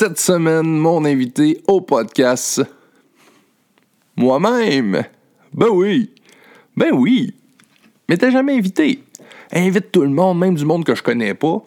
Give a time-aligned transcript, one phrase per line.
[0.00, 2.62] Cette semaine, mon invité au podcast,
[4.14, 5.02] moi-même.
[5.52, 6.12] Ben oui,
[6.76, 7.34] ben oui.
[8.08, 9.02] Mais t'as jamais invité.
[9.52, 11.64] Invite tout le monde, même du monde que je connais pas.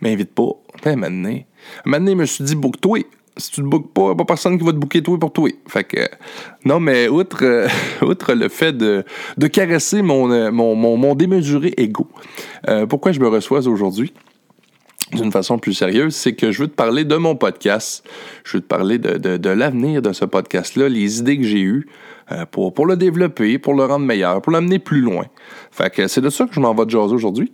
[0.00, 0.52] Mais invite pas.
[0.82, 1.38] Ben maintenant.
[1.84, 3.00] Maintenant, je me suis dit, book-toi.
[3.36, 5.50] Si tu te bookes pas, il pas personne qui va te booker toi pour toi.
[5.66, 6.08] Fait que,
[6.64, 7.68] non, mais outre, euh,
[8.00, 9.04] outre le fait de,
[9.36, 12.08] de caresser mon, euh, mon, mon, mon démesuré ego,
[12.66, 14.14] euh, pourquoi je me reçois aujourd'hui?
[15.14, 18.06] D'une façon plus sérieuse, c'est que je veux te parler de mon podcast.
[18.44, 21.62] Je veux te parler de, de, de l'avenir de ce podcast-là, les idées que j'ai
[21.62, 21.86] eues
[22.32, 25.24] euh, pour, pour le développer, pour le rendre meilleur, pour l'amener plus loin.
[25.70, 27.52] Fait que c'est de ça que je m'en vais de jaser aujourd'hui.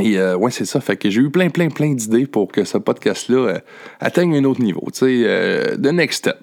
[0.00, 0.80] Et euh, ouais, c'est ça.
[0.80, 3.58] Fait que j'ai eu plein, plein, plein d'idées pour que ce podcast-là euh,
[4.00, 4.82] atteigne un autre niveau.
[4.92, 6.38] Tu sais, euh, the next step.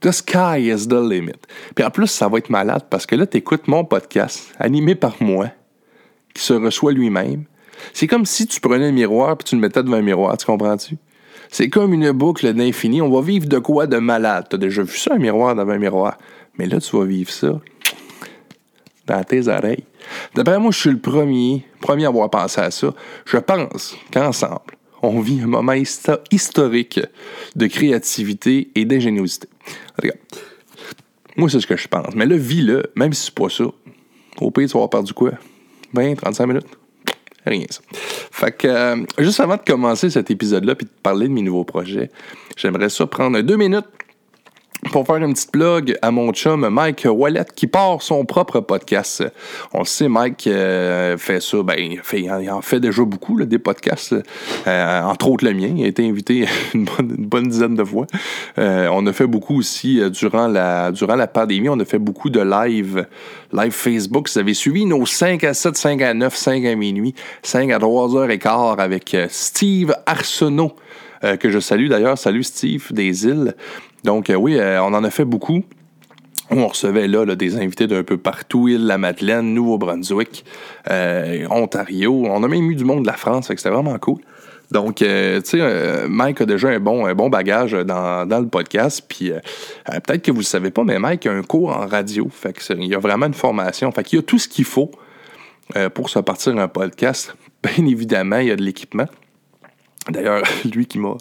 [0.00, 1.38] The sky is the limit.
[1.74, 4.94] Puis en plus, ça va être malade parce que là, tu écoutes mon podcast animé
[4.94, 5.50] par moi,
[6.34, 7.44] qui se reçoit lui-même.
[7.92, 10.46] C'est comme si tu prenais un miroir puis tu le mettais devant un miroir, tu
[10.46, 10.96] comprends-tu?
[11.50, 13.00] C'est comme une boucle d'infini.
[13.00, 14.46] On va vivre de quoi de malade?
[14.50, 16.18] T'as déjà vu ça, un miroir devant un miroir?
[16.58, 17.60] Mais là, tu vas vivre ça
[19.06, 19.84] dans tes oreilles.
[20.34, 22.92] D'après moi, je suis le premier, premier à avoir pensé à ça.
[23.26, 24.60] Je pense qu'ensemble,
[25.02, 27.00] on vit un moment histo- historique
[27.54, 29.48] de créativité et d'ingéniosité.
[30.00, 30.18] Regarde.
[31.36, 32.14] Moi, c'est ce que je pense.
[32.14, 33.64] Mais là, vis-le, même si c'est pas ça.
[34.40, 35.32] Au pire, tu vas avoir perdu quoi?
[35.92, 36.66] 20, 35 minutes?
[37.46, 37.80] Rien, ça.
[38.30, 41.64] Fait que, euh, juste avant de commencer cet épisode-là puis de parler de mes nouveaux
[41.64, 42.10] projets,
[42.56, 43.86] j'aimerais ça prendre deux minutes
[44.90, 49.24] pour faire une petite plug à mon chum Mike Wallet qui part son propre podcast.
[49.72, 53.36] On le sait, Mike euh, fait ça, ben, il, fait, il en fait déjà beaucoup,
[53.36, 54.14] là, des podcasts,
[54.66, 55.72] euh, entre autres le mien.
[55.76, 58.06] Il a été invité une bonne, une bonne dizaine de fois.
[58.58, 61.98] Euh, on a fait beaucoup aussi euh, durant la, durant la pandémie, on a fait
[61.98, 63.06] beaucoup de live,
[63.52, 64.28] live Facebook.
[64.32, 67.78] Vous avez suivi nos 5 à 7, 5 à 9, 5 à minuit, 5 à
[67.78, 70.72] 3 heures et quart avec euh, Steve Arsenault.
[71.24, 72.18] Euh, que je salue d'ailleurs.
[72.18, 73.54] Salut Steve des îles.
[74.04, 75.64] Donc euh, oui, euh, on en a fait beaucoup.
[76.50, 80.44] On recevait là, des invités d'un peu partout, Île-la-Madeleine, Nouveau-Brunswick,
[80.90, 82.22] euh, Ontario.
[82.26, 84.18] On a même eu du monde de la France, c'était vraiment cool.
[84.70, 89.04] Donc, tu sais, Mike a déjà un bon, bon bagage dans, le podcast.
[89.06, 89.30] Puis,
[89.86, 92.28] peut-être que vous ne le savez pas, mais Mike a un cours en radio.
[92.30, 93.92] Fait il y a vraiment une formation.
[93.92, 94.90] Fait y a tout ce qu'il faut
[95.92, 97.36] pour se partir un podcast.
[97.62, 99.06] Bien évidemment, il y a de l'équipement.
[100.10, 100.42] D'ailleurs,
[100.74, 101.16] lui qui m'a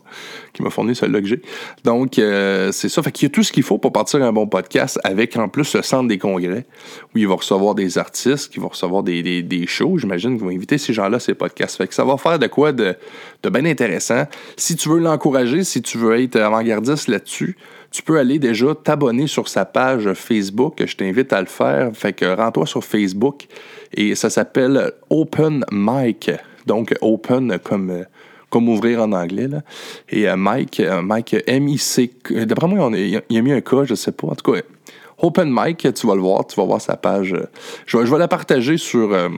[0.52, 1.42] qui m'a fourni celui-là que j'ai.
[1.84, 3.02] Donc, euh, c'est ça.
[3.02, 5.48] Fait qu'il y a tout ce qu'il faut pour partir un bon podcast avec en
[5.48, 6.66] plus le centre des congrès
[7.14, 10.44] où il va recevoir des artistes, qui vont recevoir des, des, des shows, j'imagine, qui
[10.44, 11.78] vont inviter ces gens-là à ces podcasts.
[11.78, 12.96] Fait que ça va faire de quoi de,
[13.42, 14.26] de bien intéressant.
[14.58, 17.58] Si tu veux l'encourager, si tu veux être avant-gardiste là-dessus,
[17.90, 20.84] tu peux aller déjà t'abonner sur sa page Facebook.
[20.86, 21.92] Je t'invite à le faire.
[21.94, 23.46] Fait que rends-toi sur Facebook
[23.94, 26.32] et ça s'appelle Open Mic.
[26.66, 28.06] Donc, open comme.
[28.54, 29.48] Euh, comme ouvrir en anglais.
[29.48, 29.62] Là.
[30.10, 32.12] Et euh, Mike, euh, Mike M-I-C.
[32.46, 34.28] D'après moi, il a, mis un K, je sais pas.
[34.28, 34.62] En tout cas,
[35.20, 37.34] Open Mike, tu vas le voir, tu vas voir sa page.
[37.34, 37.46] euh,
[37.86, 39.30] Je vais, je vais la partager sur, euh,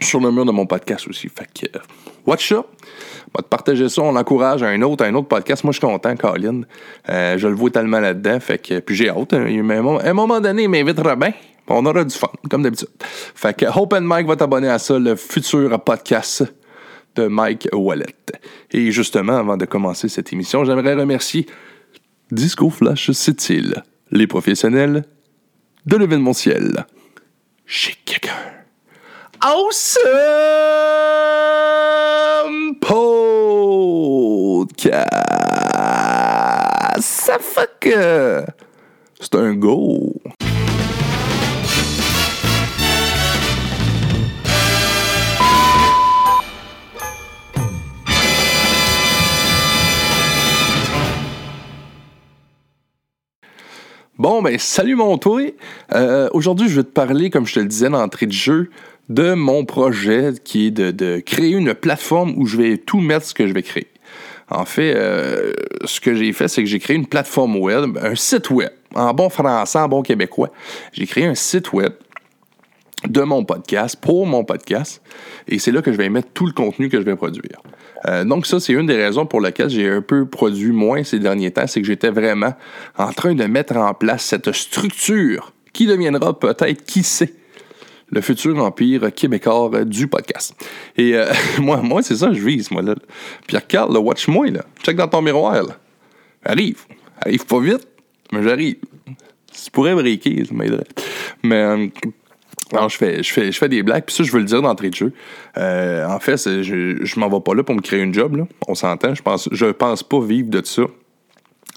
[0.00, 1.28] sur le mur de mon podcast aussi.
[1.28, 1.80] Fait que, euh,
[2.26, 2.52] watch.
[2.52, 5.62] On va te partager ça, on l'encourage à un autre, à un autre podcast.
[5.62, 6.62] Moi, je suis content, Colin.
[7.08, 8.40] Euh, je le vois tellement là-dedans.
[8.40, 9.32] Fait que, puis j'ai hâte.
[9.34, 9.46] hein.
[9.46, 11.32] À un moment donné, il m'invitera bien.
[11.68, 12.88] On aura du fun, comme d'habitude.
[13.00, 16.42] Fait que Open Mike va t'abonner à ça, le futur podcast
[17.16, 18.16] de Mike Wallet.
[18.70, 21.46] Et justement, avant de commencer cette émission, j'aimerais remercier
[22.30, 25.04] Disco Flash Sept-Îles, les professionnels
[25.86, 26.86] de l'événementiel.
[27.66, 28.30] Chez quelqu'un.
[29.40, 30.04] Awesome
[32.80, 33.30] Podcast!
[37.00, 37.38] Ça
[37.80, 38.44] que
[39.18, 40.14] c'est un go!
[54.20, 55.54] Bon, ben, salut mon toit.
[55.94, 58.68] Euh, Aujourd'hui, je vais te parler, comme je te le disais d'entrée de jeu,
[59.08, 63.24] de mon projet qui est de, de créer une plateforme où je vais tout mettre
[63.24, 63.86] ce que je vais créer.
[64.50, 65.54] En fait, euh,
[65.86, 69.14] ce que j'ai fait, c'est que j'ai créé une plateforme web, un site web, en
[69.14, 70.50] bon français, en bon québécois.
[70.92, 71.94] J'ai créé un site web
[73.08, 75.02] de mon podcast, pour mon podcast,
[75.48, 77.62] et c'est là que je vais mettre tout le contenu que je vais produire.
[78.06, 81.18] Euh, donc ça, c'est une des raisons pour lesquelles j'ai un peu produit moins ces
[81.18, 82.54] derniers temps, c'est que j'étais vraiment
[82.96, 87.34] en train de mettre en place cette structure qui deviendra peut-être, qui sait,
[88.10, 90.54] le futur empire québécois du podcast.
[90.96, 91.26] Et euh,
[91.58, 92.94] moi, moi c'est ça que je vise, moi, là.
[93.50, 94.64] Là, watch-moi, là.
[94.82, 95.62] Check dans ton miroir.
[96.44, 96.84] Arrive.
[97.20, 97.86] Arrive pas vite,
[98.32, 98.76] mais j'arrive.
[99.52, 100.86] Si tu pourrais breaker, ça m'aiderait.
[101.42, 101.56] Mais...
[101.56, 101.86] euh,
[102.72, 104.62] Non, je fais, je fais, je fais des blagues, puis ça, je veux le dire
[104.62, 105.12] d'entrée de jeu.
[105.56, 108.44] Euh, en fait, je, je m'en vais pas là pour me créer une job, là.
[108.68, 109.14] On s'entend.
[109.14, 110.82] Je pense, je pense pas vivre de ça.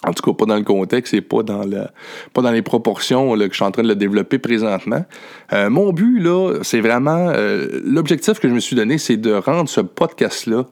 [0.06, 1.86] En tout cas, pas dans le contexte et pas dans, le,
[2.34, 5.06] pas dans les proportions là, que je suis en train de le développer présentement.
[5.54, 7.30] Euh, mon but, là, c'est vraiment.
[7.30, 10.66] euh, L'objectif que je me suis donné, c'est de rendre ce podcast-là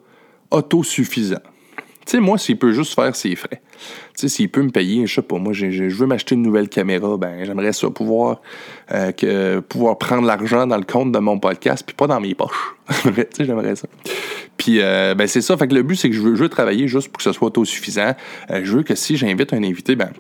[0.52, 1.40] autosuffisant.
[2.06, 3.62] Tu sais, moi, s'il peut juste faire ses frais.
[4.16, 5.66] Tu sais, s'il peut me payer, je sais pas, moi, je
[5.96, 8.42] veux m'acheter une nouvelle caméra, ben, j'aimerais ça pouvoir,
[8.92, 12.34] euh, que, pouvoir prendre l'argent dans le compte de mon podcast, puis pas dans mes
[12.34, 12.76] poches.
[13.04, 13.88] tu sais, j'aimerais ça.
[14.58, 15.58] Puis, euh, ben, c'est ça.
[15.58, 17.32] Fait que le but, c'est que je veux, je veux travailler juste pour que ce
[17.32, 18.16] soit autosuffisant.
[18.50, 20.12] Euh, je veux que si j'invite un invité, ben,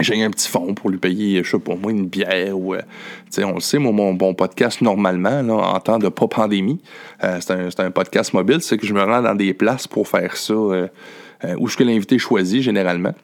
[0.00, 2.74] j'ai un petit fonds pour lui payer, je sais pas moi, une bière ou...
[2.74, 2.82] euh,
[3.38, 6.80] on le sait, moi, mon, mon podcast, normalement, là, en temps de pas pandémie,
[7.22, 10.08] euh, c'est un, un podcast mobile, c'est que je me rends dans des places pour
[10.08, 10.88] faire ça, euh,
[11.44, 13.14] euh, où ce que l'invité choisit, généralement.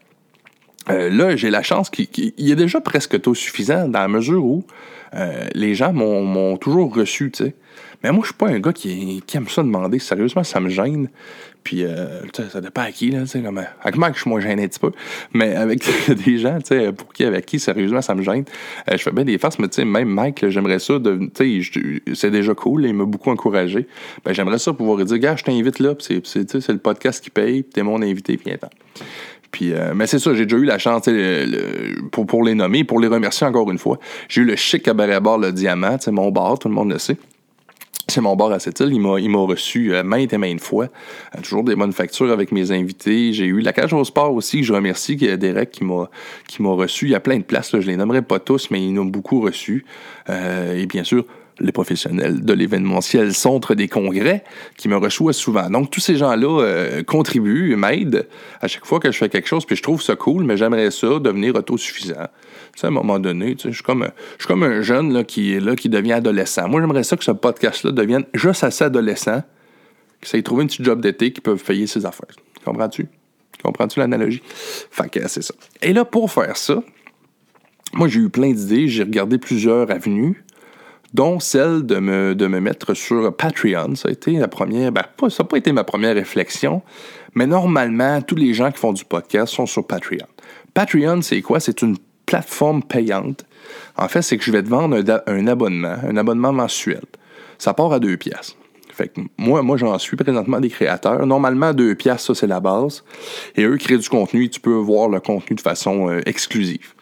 [0.91, 2.07] Euh, là, j'ai la chance qu'il
[2.37, 4.65] il est déjà presque autosuffisant dans la mesure où
[5.15, 7.55] euh, les gens m'ont toujours reçu, tu sais.
[8.03, 9.99] Mais moi, je suis pas un gars qui, qui aime ça demander.
[9.99, 11.09] Sérieusement, ça me gêne.
[11.63, 13.43] Puis, euh, ça dépend à qui, là, tu sais.
[13.43, 13.63] comme,
[14.15, 14.91] je suis moins gêné un petit peu.
[15.35, 15.85] Mais avec
[16.25, 18.45] des gens, tu sais, pour qui, avec qui, sérieusement, ça me gêne.
[18.91, 21.63] Euh, je fais bien des farces, mais tu sais, même Mike, j'aimerais ça, de- tu
[21.63, 23.87] sais, c'est déjà cool, il m'a beaucoup encouragé.
[24.25, 26.23] Ben, j'aimerais ça pouvoir dire, gars, je t'invite là, c'est-
[26.73, 28.57] le podcast qui paye, puis t'es mon invité, puis viens
[29.51, 31.09] puis, euh, mais c'est ça, j'ai déjà eu la chance,
[32.13, 33.99] pour, les nommer, pour les remercier encore une fois.
[34.29, 36.99] J'ai eu le chic cabaret bar Le Diamant, c'est mon bar, tout le monde le
[36.99, 37.17] sait.
[38.09, 38.93] C'est mon bar à cette île.
[38.93, 40.87] Il m'a, reçu euh, maintes et maintes fois.
[41.37, 43.33] Euh, toujours des bonnes factures avec mes invités.
[43.33, 47.07] J'ai eu la cage au sport aussi, que je remercie, qui Derek qui m'a, reçu.
[47.07, 49.05] Il y a plein de places, là, je les nommerai pas tous, mais ils m'ont
[49.05, 49.85] beaucoup reçu.
[50.29, 51.25] Et bien sûr,
[51.61, 54.43] les professionnels de l'événementiel Centre des congrès
[54.77, 55.69] qui me reçoivent souvent.
[55.71, 58.27] Donc, tous ces gens-là euh, contribuent, m'aident
[58.61, 60.91] à chaque fois que je fais quelque chose, puis je trouve ça cool, mais j'aimerais
[60.91, 62.27] ça devenir autosuffisant.
[62.75, 65.25] Tu sais, à un moment donné, je suis comme, un- je suis comme un jeune
[65.25, 66.69] qui, est là, qui devient adolescent.
[66.69, 69.43] Moi, j'aimerais ça que ce podcast-là devienne juste assez adolescent,
[70.21, 72.35] que ça ait trouvé une petite job d'été qui peuvent payer ses affaires.
[72.65, 73.07] Comprends-tu?
[73.63, 74.43] Comprends-tu l'analogie?
[74.91, 75.55] Fait que c'est ça.
[75.83, 76.83] Et là, pour faire ça,
[77.93, 78.89] moi, j'ai eu plein d'idées.
[78.89, 80.45] J'ai regardé plusieurs avenues
[81.13, 83.95] dont celle de me, mettre sur Patreon.
[83.97, 86.83] Ça a été la première, ben, ça n'a pas été ma première réflexion,
[87.35, 90.27] mais normalement, tous les gens qui font du podcast sont sur Patreon.
[90.75, 91.61] Patreon, c'est quoi?
[91.61, 91.97] C'est une
[92.27, 93.45] plateforme payante.
[93.97, 97.03] En fait, c'est que je vais te vendre un abonnement, un abonnement mensuel.
[97.59, 98.57] Ça part à deux pièces.
[98.93, 101.27] Fait que moi, moi j'en suis présentement des créateurs.
[101.27, 103.05] Normalement, deux pièces, ça, c'est la base.
[103.57, 106.95] Et eux créent du contenu et tu peux voir le contenu de façon euh, exclusive.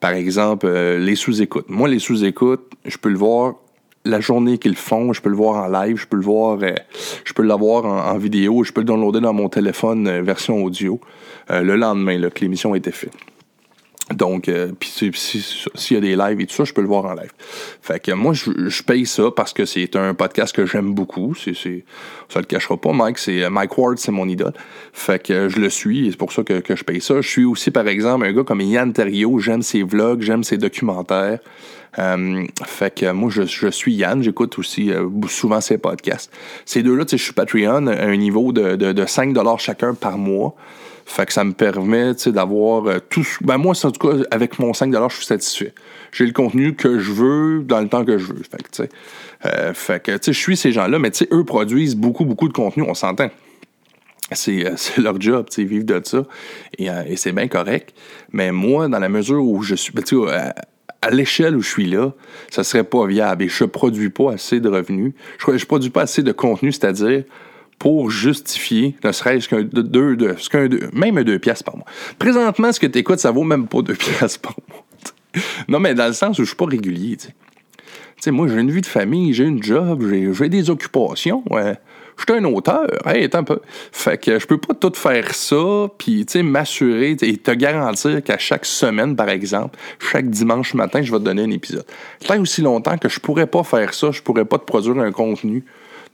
[0.00, 1.68] Par exemple, euh, les sous-écoutes.
[1.68, 3.54] Moi, les sous-écoutes, je peux le voir
[4.06, 6.72] la journée qu'ils font, je peux le voir en live, je peux le voir, euh,
[7.22, 11.00] je peux l'avoir en, vidéo, je peux le downloader dans mon téléphone euh, version audio
[11.52, 13.12] le lendemain là, que l'émission a été faite.
[14.14, 16.80] Donc, euh, puis si- si- s'il y a des lives et tout ça, je peux
[16.80, 17.30] le voir en live.
[17.80, 21.34] Fait que moi, je, paye ça parce que c'est un podcast que j'aime beaucoup.
[21.34, 21.84] C'est, c'est,
[22.28, 23.18] ça le cachera pas, Mike.
[23.18, 24.52] C'est, euh, Mike Ward, c'est mon idole.
[24.92, 27.20] Fait que je le suis et c'est pour ça que, je paye ça.
[27.20, 29.38] Je suis aussi, par exemple, un gars comme Yann Terriot.
[29.38, 31.38] J'aime ses vlogs, j'aime ses documentaires.
[31.98, 34.22] Euh, fait que moi, je, je suis Yann.
[34.22, 36.32] J'écoute aussi euh, souvent ses podcasts.
[36.64, 39.94] Ces deux-là, tu sais, je suis Patreon à un niveau de, de, de 5 chacun
[39.94, 40.56] par mois.
[41.10, 43.26] Fait que ça me permet d'avoir euh, tout.
[43.40, 45.74] Ben moi, en tout cas, avec mon 5 je suis satisfait.
[46.12, 48.42] J'ai le contenu que je veux dans le temps que je veux.
[48.44, 48.62] Fait
[50.00, 53.28] que, euh, je suis ces gens-là, mais eux produisent beaucoup, beaucoup de contenu, on s'entend.
[54.30, 56.24] C'est euh, leur job, sais, vivre de ça.
[56.78, 57.92] Et, et c'est bien correct.
[58.30, 59.92] Mais moi, dans la mesure où je suis.
[59.92, 60.04] ben,
[61.02, 62.12] à l'échelle où je suis là,
[62.50, 63.42] ça serait pas viable.
[63.42, 65.14] Et je produis pas assez de revenus.
[65.38, 67.24] Je, je produis pas assez de contenu, c'est-à-dire
[67.80, 71.76] pour justifier, ne serait-ce qu'un deux, deux, ce qu'un deux- même un deux piastres par
[71.76, 71.86] mois.
[72.18, 74.84] Présentement, ce que tu écoutes, ça vaut même pas deux piastres par mois.
[75.66, 77.28] non, mais dans le sens où je suis pas régulier, tu
[78.20, 78.30] sais.
[78.30, 81.42] Moi, j'ai une vie de famille, j'ai une job, j'ai des occupations.
[81.48, 81.78] Ouais.
[82.18, 82.86] Je suis un auteur.
[83.06, 83.60] Hey, attends un peu.
[83.92, 88.22] Fait que je peux pas tout faire ça, puis, tu sais, m'assurer et te garantir
[88.22, 91.86] qu'à chaque semaine, par exemple, chaque dimanche matin, je vais te donner un épisode.
[92.26, 95.12] Tant aussi longtemps que je pourrais pas faire ça, je pourrais pas te produire un
[95.12, 95.64] contenu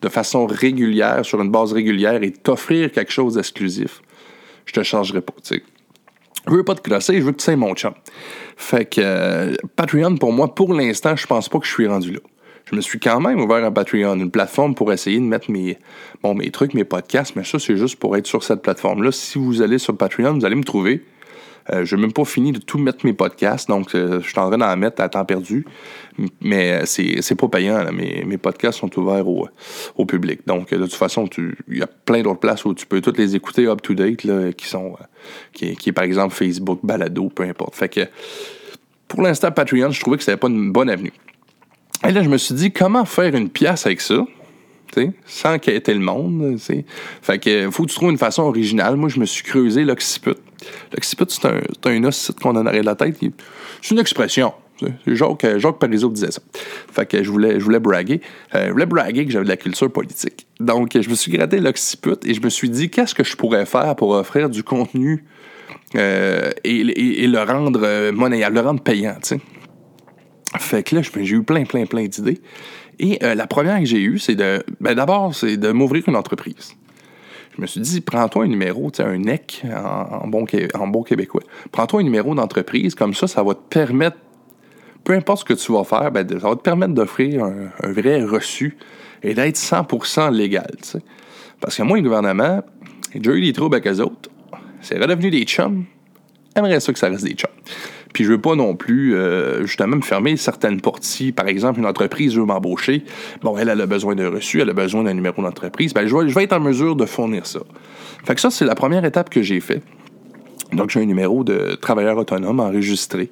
[0.03, 4.03] de façon régulière, sur une base régulière, et t'offrir quelque chose d'exclusif,
[4.67, 5.63] je te chargerai pas, tu sais.
[6.47, 7.95] Je veux pas te crosser, je veux que tu sois mon chum.
[8.57, 12.13] Fait que euh, Patreon, pour moi, pour l'instant, je pense pas que je suis rendu
[12.13, 12.21] là.
[12.71, 15.79] Je me suis quand même ouvert à Patreon, une plateforme pour essayer de mettre mes,
[16.23, 19.13] bon, mes trucs, mes podcasts, mais ça, c'est juste pour être sur cette plateforme-là.
[19.13, 21.03] Si vous allez sur Patreon, vous allez me trouver.
[21.71, 24.39] Euh, je n'ai même pas fini de tout mettre mes podcasts, donc euh, je suis
[24.39, 25.67] en train d'en mettre à temps perdu.
[26.41, 27.83] Mais euh, c'est c'est pas payant.
[27.83, 27.93] là.
[27.93, 29.49] Mes, mes podcasts sont ouverts au,
[29.97, 30.41] au public.
[30.47, 33.19] Donc, euh, de toute façon, il y a plein d'autres places où tu peux toutes
[33.19, 34.97] les écouter up-to-date, là, qui sont,
[35.53, 37.75] qui, qui est par exemple Facebook, Balado, peu importe.
[37.75, 38.01] Fait que
[39.09, 41.13] pour l'instant, Patreon, je trouvais que c'était pas une bonne avenue.
[42.07, 44.25] Et là, je me suis dit, comment faire une pièce avec ça?
[45.27, 46.57] Sans quitter le monde.
[46.57, 46.85] T'sais.
[47.23, 48.97] Fait que faut que tu trouves une façon originale.
[48.97, 50.37] Moi, je me suis creusé l'occiput.
[50.93, 53.19] L'occiput, c'est un, un os qu'on en arrière de la tête.
[53.83, 54.53] C'est une expression.
[55.07, 56.43] Jacques, Jacques Parizeau disait ça.
[56.93, 58.21] Fait que je voulais, je voulais braguer.
[58.55, 60.47] Euh, je voulais braguer que j'avais de la culture politique.
[60.61, 63.67] Donc, je me suis gratté l'occiput et je me suis dit, qu'est-ce que je pourrais
[63.67, 65.25] faire pour offrir du contenu
[65.95, 69.17] euh, et, le rendre euh, monnayable, le rendre payant.
[70.59, 72.41] Fait que là, j'ai eu plein, plein, plein d'idées.
[72.99, 74.63] Et euh, la première que j'ai eue, c'est de.
[74.81, 76.75] Ben, d'abord, c'est de m'ouvrir une entreprise.
[77.57, 81.03] Je me suis dit, prends-toi un numéro, tu sais, un NEC en, bon, en bon
[81.03, 81.43] québécois.
[81.73, 84.19] Prends-toi un numéro d'entreprise, comme ça, ça va te permettre,
[85.05, 88.23] peu importe ce que tu vas faire, ben, ça va te permettre d'offrir un, vrai
[88.23, 88.77] reçu
[89.23, 91.03] et d'être 100% légal, tu sais.
[91.59, 92.63] Parce que moi, le gouvernement,
[93.15, 94.29] j'ai eu des troubles avec eux autres.
[94.83, 95.87] C'est redevenu des chums.
[96.55, 97.51] J'aimerais ça que ça reste des chums.
[98.13, 101.05] Puis je veux pas non plus, euh, justement, me fermer certaines portes.
[101.05, 103.05] Si, par exemple, une entreprise veut m'embaucher,
[103.43, 106.45] bon, elle, a besoin d'un reçu, elle a besoin d'un numéro d'entreprise, ben, je, vais,
[106.45, 107.61] être en mesure de fournir ça.
[108.25, 109.83] Fait que ça, c'est la première étape que j'ai fait.
[110.73, 113.31] Donc, j'ai un numéro de travailleur autonome enregistré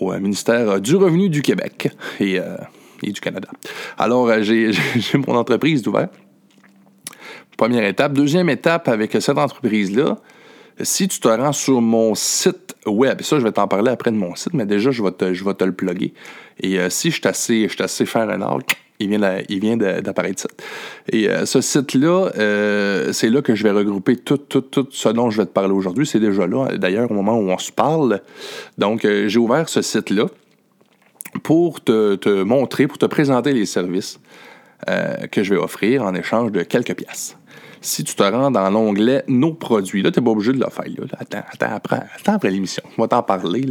[0.00, 1.90] au euh, ministère du Revenu du Québec
[2.20, 2.56] et, euh,
[3.02, 3.48] du Canada.
[3.96, 4.72] Alors, j'ai
[5.26, 6.12] mon entreprise ouverte.
[7.56, 8.12] Première étape.
[8.12, 10.18] Deuxième étape avec cette entreprise-là,
[10.82, 14.16] si tu te rends sur mon site web, ça, je vais t'en parler après de
[14.16, 16.14] mon site, mais déjà, je vais te, le plugger.
[16.60, 20.48] Et euh, si je t'assais, faire un arc, il vient, d'apparaître ça.
[21.12, 24.40] Et euh, ce site-là, euh, c'est là que je vais regrouper tout,
[24.90, 26.06] ce dont je vais te parler aujourd'hui.
[26.06, 28.20] C'est déjà là, d'ailleurs, au moment où on se parle.
[28.76, 30.26] Donc, j'ai ouvert ce site-là
[31.42, 34.18] pour te, montrer, pour te présenter les services
[35.32, 37.36] que je vais offrir en échange de quelques pièces
[37.80, 40.70] si tu te rends dans l'onglet Nos produits, là, tu n'es pas obligé de le
[40.70, 40.84] faire.
[41.18, 42.82] Attends, attends, après, attends après l'émission.
[42.96, 43.66] On va t'en parler.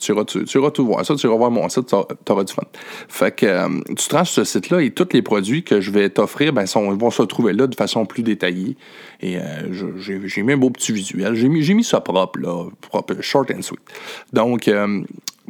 [0.00, 2.62] Tu, iras, tu, tout voir ça, tu iras voir mon site, tu auras du fun.
[3.08, 5.90] Fait que euh, tu te rends sur ce site-là et tous les produits que je
[5.90, 8.76] vais t'offrir ben, vont se trouver là de façon plus détaillée.
[9.20, 11.34] Et euh, j'ai mis un beau petit visuel.
[11.34, 13.80] J'ai mis, mis ça propre, là, propre, short and sweet.
[14.32, 15.02] Donc, euh,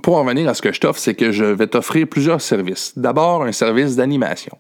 [0.02, 2.92] pour en venir à ce que je t'offre, c'est que je vais t'offrir plusieurs services.
[2.96, 4.58] D'abord, un service d'animation.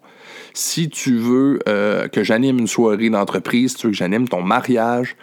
[0.52, 4.42] Si tu veux euh, que j'anime une soirée d'entreprise, si tu veux que j'anime ton
[4.42, 5.16] mariage,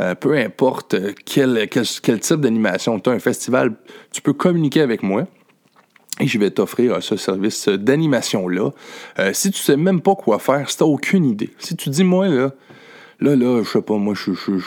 [0.00, 3.74] euh, peu importe quel, quel, type d'animation tu as, un festival,
[4.12, 5.26] tu peux communiquer avec moi
[6.20, 8.70] et je vais t'offrir ce service d'animation-là.
[9.18, 11.90] Euh, si tu sais même pas quoi faire, si tu n'as aucune idée, si tu
[11.90, 12.52] dis, moi, là,
[13.20, 14.58] là, là, je sais pas, moi, je, suis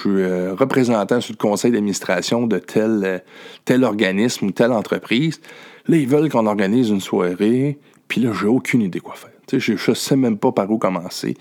[0.51, 3.23] représentant sur le conseil d'administration de tel,
[3.65, 5.41] tel organisme ou telle entreprise,
[5.87, 9.31] là, ils veulent qu'on organise une soirée, puis là, j'ai aucune idée quoi faire.
[9.51, 11.35] Je ne sais même pas par où commencer,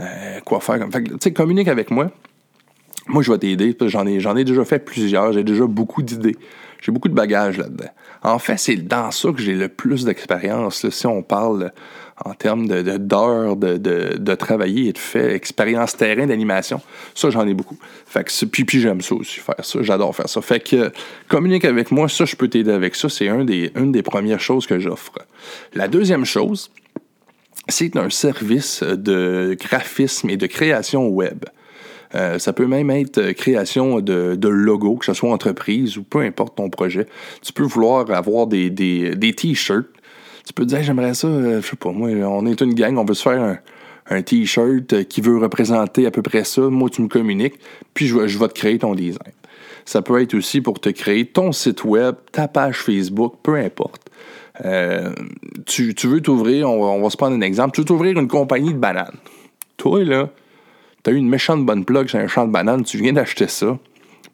[0.00, 0.86] euh, quoi faire.
[0.92, 2.10] Fait que, communique avec moi.
[3.08, 3.76] Moi, je vais t'aider.
[3.82, 5.32] J'en ai, j'en ai déjà fait plusieurs.
[5.32, 6.36] J'ai déjà beaucoup d'idées.
[6.80, 7.88] J'ai beaucoup de bagages là-dedans.
[8.22, 10.88] En fait, c'est dans ça que j'ai le plus d'expérience.
[10.90, 11.72] Si on parle
[12.24, 16.80] en termes de, d'heures de, de, travailler et de faire expérience terrain d'animation,
[17.14, 17.76] ça, j'en ai beaucoup.
[18.06, 19.82] Fait que, puis, puis j'aime ça aussi, faire ça.
[19.82, 20.40] J'adore faire ça.
[20.40, 20.90] Fait que
[21.28, 22.08] communique avec moi.
[22.08, 23.08] Ça, je peux t'aider avec ça.
[23.08, 25.12] C'est un des, une des premières choses que j'offre.
[25.74, 26.70] La deuxième chose,
[27.68, 31.44] c'est un service de graphisme et de création web.
[32.14, 36.20] Euh, ça peut même être création de, de logos, que ce soit entreprise ou peu
[36.20, 37.06] importe ton projet.
[37.42, 39.88] Tu peux vouloir avoir des, des, t-shirts.
[40.46, 42.96] Tu peux te dire, j'aimerais ça, euh, je sais pas, moi, on est une gang,
[42.96, 43.58] on veut se faire un,
[44.08, 46.62] un t-shirt qui veut représenter à peu près ça.
[46.62, 47.58] Moi, tu me communiques,
[47.94, 49.32] puis je, je vais te créer ton design.
[49.84, 54.10] Ça peut être aussi pour te créer ton site web, ta page Facebook, peu importe.
[54.64, 55.12] Euh,
[55.66, 58.78] tu, veux t'ouvrir, on, va se prendre un exemple, tu veux t'ouvrir une compagnie de
[58.78, 59.16] bananes.
[59.76, 60.30] Toi, là,
[61.04, 63.48] tu as eu une méchante bonne plug sur un champ de bananes, tu viens d'acheter
[63.48, 63.78] ça.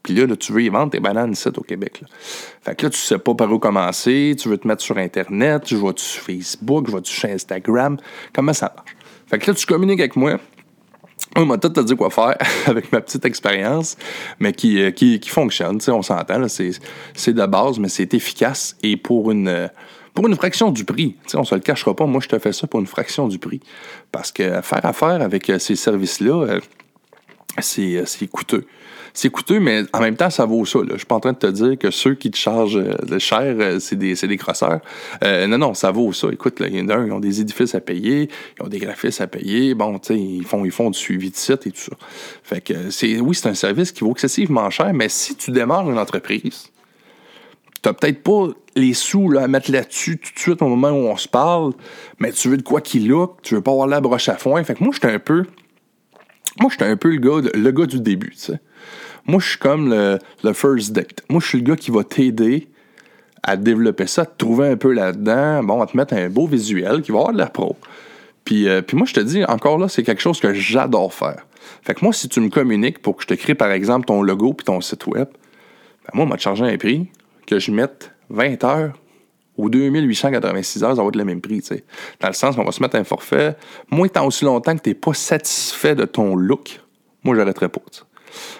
[0.02, 2.00] Puis là, tu veux y vendre tes bananes ici au Québec.
[2.02, 2.08] Là.
[2.62, 5.64] Fait que là, tu sais pas par où commencer, tu veux te mettre sur Internet,
[5.64, 7.96] tu vas sur Facebook, je vais sur Instagram.
[8.34, 8.96] Comment ça marche?
[9.26, 10.38] Fait que là, tu communiques avec moi.
[11.36, 13.96] On m'a tout dit quoi faire avec ma petite expérience,
[14.38, 15.78] mais qui, euh, qui, qui fonctionne.
[15.88, 18.76] On s'entend, c'est de base, mais c'est efficace.
[18.82, 19.70] Et pour une,
[20.14, 21.16] pour une fraction du prix.
[21.34, 23.38] On on se le cachera pas, moi je te fais ça pour une fraction du
[23.38, 23.60] prix.
[24.10, 26.58] Parce que faire affaire avec euh, ces services-là,
[27.58, 28.66] euh, euh, c'est coûteux.
[29.14, 30.78] C'est coûteux, mais en même temps, ça vaut ça.
[30.90, 33.76] Je suis pas en train de te dire que ceux qui te chargent le cher,
[33.78, 34.80] c'est des, des crosseurs.
[35.22, 36.28] non, non, ça vaut ça.
[36.32, 38.68] Écoute, là, il y en a un, ils ont des édifices à payer, ils ont
[38.68, 39.74] des graphistes à payer.
[39.74, 41.92] Bon, tu sais, ils font, ils font du suivi de site et tout ça.
[42.42, 45.90] Fait que, c'est, oui, c'est un service qui vaut excessivement cher, mais si tu démarres
[45.90, 46.70] une entreprise,
[47.82, 50.90] tu n'as peut-être pas les sous là, à mettre là-dessus tout de suite au moment
[50.90, 51.72] où on se parle,
[52.18, 54.62] mais tu veux de quoi qu'il look, tu veux pas avoir la broche à foin.
[54.64, 55.44] Fait que moi, j'étais un peu.
[56.60, 58.60] Moi, j'étais un peu le gars, le gars du début, tu sais.
[59.26, 61.22] Moi, je suis comme le, le, first date.
[61.28, 62.68] Moi, je suis le gars qui va t'aider
[63.42, 66.46] à développer ça, à te trouver un peu là-dedans, bon, à te mettre un beau
[66.46, 67.76] visuel qui va avoir de l'air pro.
[68.44, 71.46] Puis, euh, puis moi, je te dis, encore là, c'est quelque chose que j'adore faire.
[71.82, 74.22] Fait que moi, si tu me communiques pour que je te crée, par exemple, ton
[74.22, 75.28] logo puis ton site web,
[76.04, 77.08] ben moi, on m'a chargé un prix
[77.46, 78.92] que je mette 20 heures
[79.56, 81.62] ou 2886 heures, ça va être le même prix.
[82.20, 83.56] Dans le sens qu'on va se mettre un forfait.
[83.90, 86.80] Moins tant aussi longtemps que tu n'es pas satisfait de ton look,
[87.24, 87.80] moi, j'arrêterai pas.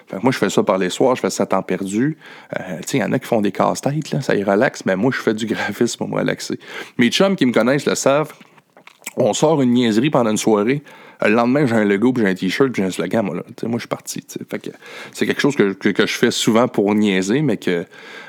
[0.06, 2.18] Fait que moi, je fais ça par les soirs, je fais ça à temps perdu.
[2.58, 5.18] Euh, il y en a qui font des casse-têtes, ça y relaxe, mais moi, je
[5.18, 6.58] fais du graphisme pour me relaxer.
[6.98, 8.32] Mes chums qui me connaissent le savent.
[9.16, 10.82] On sort une niaiserie pendant une soirée.
[11.24, 13.24] Le lendemain, j'ai un logo, puis j'ai un t-shirt, puis j'ai un slogan.
[13.24, 13.42] Moi, là.
[13.62, 14.24] moi je suis parti.
[14.50, 14.70] Fait que
[15.12, 17.84] c'est quelque chose que, que, je fais souvent pour niaiser, mais que,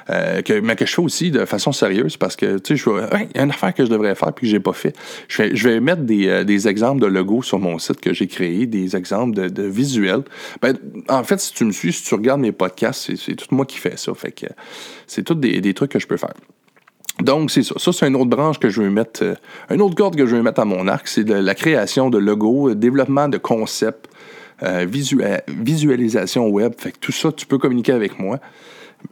[0.09, 3.35] euh, que, mais que je fais aussi de façon sérieuse parce que tu sais, il
[3.35, 4.95] y a une affaire que je devrais faire puis que j'ai pas fait.
[5.27, 8.13] Je vais, je vais mettre des, euh, des, exemples de logos sur mon site que
[8.13, 10.23] j'ai créé, des exemples de, de visuels.
[10.61, 10.77] Ben,
[11.09, 13.77] en fait, si tu me suis, si tu regardes mes podcasts, c'est tout moi qui
[13.77, 14.13] fais ça.
[14.13, 14.47] Fait que
[15.07, 16.33] c'est tout des, des trucs que je peux faire.
[17.21, 17.75] Donc, c'est ça.
[17.77, 19.35] Ça, c'est une autre branche que je veux mettre, euh,
[19.69, 22.69] une autre corde que je veux mettre à mon arc, c'est la création de logos,
[22.69, 24.09] euh, développement de concepts,
[24.63, 24.85] euh,
[25.47, 26.73] visualisation web.
[26.77, 28.39] Fait que tout ça, tu peux communiquer avec moi.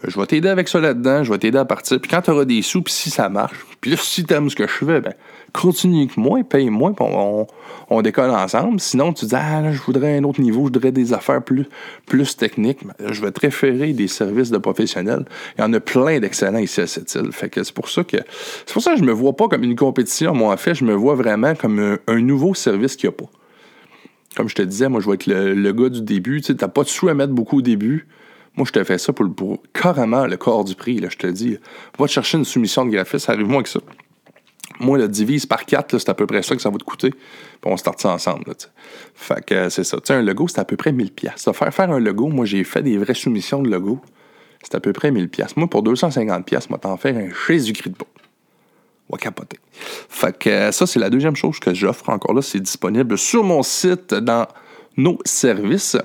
[0.07, 1.99] Je vais t'aider avec ça là-dedans, je vais t'aider à partir.
[1.99, 4.49] Puis quand tu auras des sous, puis si ça marche, puis là, si tu aimes
[4.49, 5.13] ce que je fais, ben,
[5.53, 7.47] continue avec moi, paye-moi, on,
[7.89, 8.79] on, décolle ensemble.
[8.79, 11.65] Sinon, tu dis, ah, là, je voudrais un autre niveau, je voudrais des affaires plus,
[12.05, 12.79] plus techniques.
[12.99, 15.25] je vais te référer des services de professionnels.
[15.57, 17.31] Il y en a plein d'excellents ici à cette île.
[17.31, 18.17] Fait que c'est pour ça que,
[18.65, 20.33] c'est pour ça que je me vois pas comme une compétition.
[20.33, 23.31] Moi, en fait, je me vois vraiment comme un, nouveau service qu'il n'y a pas.
[24.35, 26.41] Comme je te disais, moi, je vais être le, gars du début.
[26.41, 28.07] Tu n'as pas de sous à mettre beaucoup au début.
[28.55, 30.99] Moi, je te fais ça pour, pour carrément le corps du prix.
[30.99, 31.57] Là, je te dis,
[31.97, 33.79] va te chercher une soumission de graphiste, arrive-moi avec ça.
[34.79, 37.11] Moi, le divise par 4, c'est à peu près ça que ça va te coûter.
[37.11, 37.19] Puis
[37.65, 38.45] on start ça ensemble.
[39.13, 39.97] fait que c'est ça.
[40.03, 41.11] sais, un logo, c'est à peu près 1000$.
[41.11, 41.49] pièces.
[41.53, 43.99] Faire faire un logo, moi, j'ai fait des vraies soumissions de logo.
[44.63, 45.53] C'est à peu près 1000$.
[45.55, 48.07] Moi, pour 250$, moi, t'en faire un Jésus-Christ de beau.
[49.09, 49.59] On va capoter.
[49.71, 52.09] Fait que ça, c'est la deuxième chose que j'offre.
[52.09, 54.47] Encore là, c'est disponible sur mon site dans
[54.95, 55.97] nos services.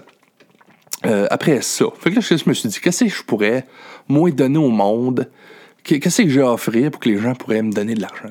[1.05, 3.67] Euh, après ça, fait que je me suis dit, qu'est-ce que je pourrais,
[4.09, 5.29] moi, donner au monde?
[5.87, 8.29] Qu'est-ce que j'ai à offrir pour que les gens pourraient me donner de l'argent?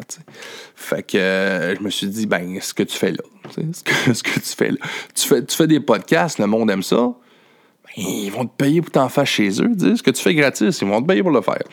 [0.75, 4.13] Fait que euh, je me suis dit, ben, ce que tu fais là, ce que,
[4.13, 4.77] ce que, tu fais là,
[5.13, 8.91] tu fais, tu des podcasts, le monde aime ça, ben, ils vont te payer pour
[8.91, 9.71] t'en faire chez eux.
[9.95, 11.63] Ce que tu fais gratis, ils vont te payer pour le faire.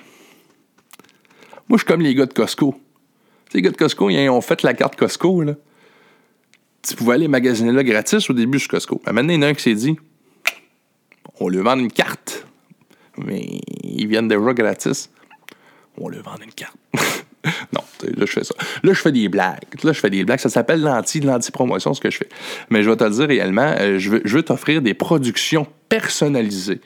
[1.69, 2.77] Moi, je suis comme les gars de Costco.
[3.53, 5.43] les gars de Costco, ils ont fait la carte Costco.
[5.43, 5.55] Là.
[6.83, 9.03] Tu pouvais aller magasiner là gratis au début sur Costco.
[9.11, 9.97] maintenant, il y en a un qui s'est dit
[11.41, 12.47] on lui vend une carte.
[13.19, 15.11] Mais ils viennent déjà gratis.
[15.99, 16.77] On lui vend une carte.
[17.73, 18.55] non, là, je fais ça.
[18.83, 19.83] Là, je fais des blagues.
[19.83, 20.39] Là, je fais des blagues.
[20.39, 22.29] Ça s'appelle l'anti, l'anti-promotion, ce que je fais.
[22.71, 25.67] Mais je vais te le dire réellement, euh, je veux, je veux t'offrir des productions
[25.89, 26.81] personnalisées.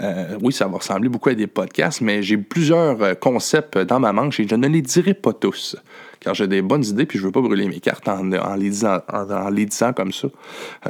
[0.00, 4.00] Euh, oui, ça va ressembler beaucoup à des podcasts, mais j'ai plusieurs euh, concepts dans
[4.00, 5.76] ma manche et je ne les dirai pas tous.
[6.18, 8.24] Car j'ai des bonnes idées puis je ne veux pas brûler mes cartes en,
[8.56, 10.28] les, disant, comme ça.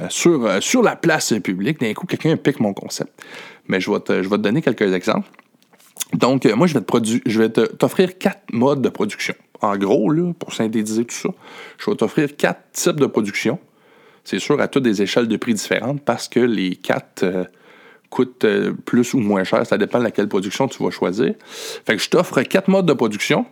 [0.09, 3.12] Sur, la place publique, d'un coup, quelqu'un pique mon concept.
[3.68, 5.29] Mais je vais je vais te donner quelques exemples.
[6.12, 9.35] Donc, moi, je vais, te je vais t'offrir quatre modes de production.
[9.61, 11.30] En gros, là, pour synthétiser tout ça,
[11.78, 13.59] je vais t'offrir quatre types de production.
[14.22, 17.24] C'est sûr, à toutes des échelles de prix différentes parce que les quatre
[18.14, 19.66] coûte euh, plus ou moins cher.
[19.66, 21.35] Ça dépend de laquelle production tu vas choisir.
[21.85, 23.44] Fait que je t'offre quatre modes de production.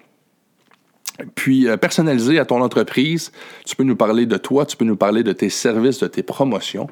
[1.34, 3.32] Puis, euh, personnalisé à ton entreprise,
[3.66, 6.22] tu peux nous parler de toi, tu peux nous parler de tes services, de tes
[6.22, 6.88] promotions.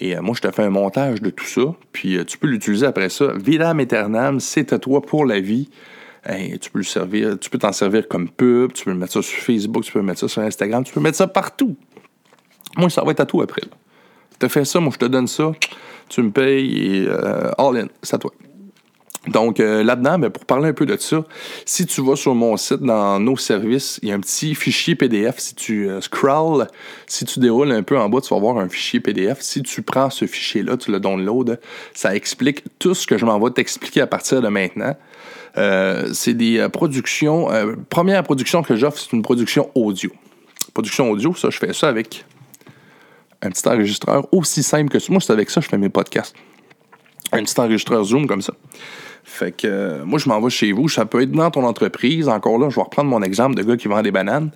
[0.00, 1.74] Et euh, moi, je te fais un montage de tout ça.
[1.92, 3.32] Puis, tu peux l'utiliser après ça.
[3.34, 5.70] Vidam Eternam, c'est à toi pour la vie.
[6.60, 9.22] tu peux le servir, tu peux t'en servir comme pub, tu peux le mettre ça
[9.22, 11.76] sur Facebook, tu peux mettre ça sur Instagram, tu peux mettre ça partout.
[12.76, 13.62] Moi, ça va être à tout après.
[13.62, 15.52] Tu te fais ça, moi, je te donne ça
[16.08, 18.32] tu me payes et euh, all in, c'est à toi.
[19.28, 21.24] Donc euh, là-dedans, ben, pour parler un peu de ça,
[21.64, 24.94] si tu vas sur mon site dans nos services, il y a un petit fichier
[24.94, 25.38] PDF.
[25.38, 26.66] Si tu euh, scrolls,
[27.06, 29.40] si tu déroules un peu en bas, tu vas voir un fichier PDF.
[29.40, 31.56] Si tu prends ce fichier-là, tu le downloads,
[31.94, 34.94] ça explique tout ce que je m'en vais t'expliquer à partir de maintenant.
[36.12, 37.48] c'est des productions.
[37.88, 40.10] première production que j'offre, c'est une production audio.
[40.74, 42.24] Production audio, ça, je fais ça avec
[43.44, 45.06] un petit enregistreur aussi simple que ça.
[45.10, 46.34] Moi, c'est avec ça que je fais mes podcasts.
[47.32, 48.54] Un petit enregistreur Zoom comme ça.
[49.24, 50.88] Fait que euh, moi, je m'en vais chez vous.
[50.88, 52.28] Ça peut être dans ton entreprise.
[52.28, 54.50] Encore là, je vais reprendre mon exemple de gars qui vend des bananes.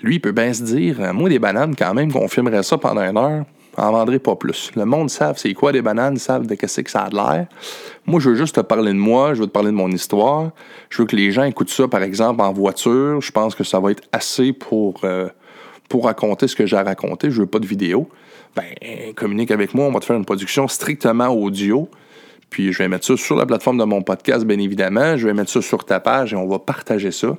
[0.00, 2.78] Lui, il peut bien se dire euh, Moi, des bananes, quand même, qu'on filmerait ça
[2.78, 3.44] pendant une heure,
[3.76, 4.70] en vendrait pas plus.
[4.76, 7.46] Le monde savent c'est quoi des bananes, savent de qu'est-ce que ça a de l'air.
[8.06, 10.50] Moi, je veux juste te parler de moi, je veux te parler de mon histoire.
[10.88, 13.20] Je veux que les gens écoutent ça, par exemple, en voiture.
[13.20, 15.00] Je pense que ça va être assez pour.
[15.04, 15.28] Euh,
[16.02, 18.08] raconter ce que j'ai à raconter, je veux pas de vidéo,
[18.54, 18.64] ben,
[19.14, 21.88] communique avec moi, on va te faire une production strictement audio.
[22.50, 25.16] Puis je vais mettre ça sur la plateforme de mon podcast, bien évidemment.
[25.16, 27.36] Je vais mettre ça sur ta page et on va partager ça.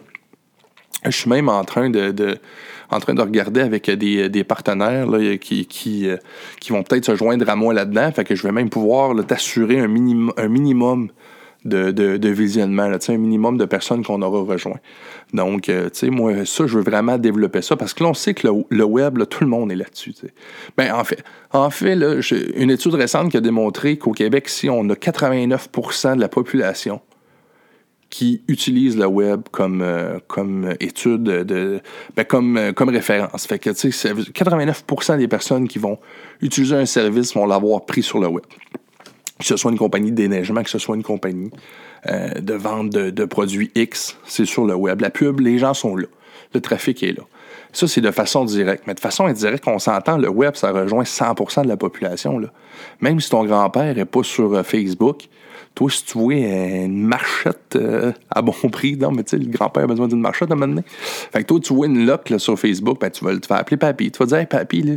[1.06, 2.40] Je suis même en train de,
[2.90, 6.08] regarder avec des, partenaires euh, qui,
[6.70, 8.12] vont peut-être se joindre à moi là-dedans.
[8.12, 11.10] Fait que je vais même pouvoir t'assurer un, un minimum
[11.68, 14.80] de, visionnement, un minimum de personnes qu'on aura rejoint.
[15.34, 18.48] Donc, euh, moi, ça, je veux vraiment développer ça parce que là, on sait que
[18.48, 20.14] le, web, tout le monde est là-dessus.
[20.78, 22.16] Ben, en fait, en fait là,
[22.56, 27.02] une étude récente qui a démontré qu'au Québec, si on a 89% de la population
[28.10, 31.82] qui utilise le web comme, euh, comme étude, de,
[32.16, 33.46] ben, comme, euh, comme référence.
[33.46, 36.00] Fait que, tu sais, 89% des personnes qui vont
[36.42, 38.46] utiliser un service vont l'avoir pris sur le web
[39.40, 41.52] que ce soit une compagnie de déneigement, que ce soit une compagnie
[42.08, 45.02] euh, de vente de, produits X, c'est sur le web.
[45.02, 46.08] La pub, les gens sont là.
[46.54, 47.24] Le trafic est là.
[47.74, 48.84] Ça, c'est de façon directe.
[48.88, 52.40] Mais de façon indirecte, on s'entend, le web, ça rejoint 100% de la population.
[52.40, 52.48] Là.
[53.02, 55.28] Même si ton grand-père n'est pas sur euh, Facebook,
[55.76, 59.52] toi, si tu vois une marchette euh, à bon prix, non, mais tu sais, le
[59.52, 60.82] grand-père a besoin d'une marchette à un moment
[61.32, 63.78] Fait que toi, tu vois une lock sur Facebook, ben, tu, vas, tu vas appeler
[63.78, 64.10] papy.
[64.10, 64.94] Tu vas dire, hey, papy, là,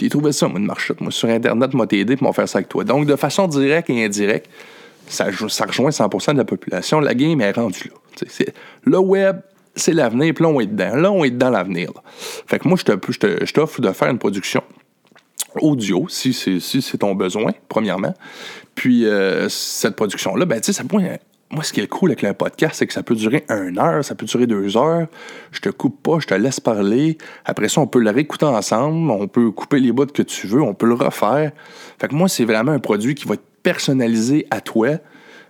[0.00, 1.00] j'ai trouvé ça, moi, une marchette.
[1.00, 2.84] Moi, sur Internet, m'a t'aider pour faire ça avec toi.
[2.84, 4.48] Donc, de façon directe et indirecte,
[5.08, 7.00] ça, rejoint 100% de la population.
[7.00, 8.44] La game est rendue là.
[8.82, 9.40] le web,
[9.74, 10.96] c'est l'avenir, puis là, on est dedans.
[10.96, 11.92] Là, on est dans l'avenir.
[12.46, 14.62] Fait que moi, je t'offre de faire une production
[15.60, 18.14] audio, si c'est si ton besoin, premièrement.
[18.74, 22.22] Puis, euh, cette production-là, ben, tu sais, ça pourrait moi, ce qui est cool avec
[22.22, 25.06] le podcast, c'est que ça peut durer une heure, ça peut durer deux heures.
[25.52, 27.18] Je te coupe pas, je te laisse parler.
[27.44, 30.60] Après ça, on peut le réécouter ensemble, on peut couper les bouts que tu veux,
[30.60, 31.52] on peut le refaire.
[32.00, 34.88] Fait que moi, c'est vraiment un produit qui va être personnalisé à toi.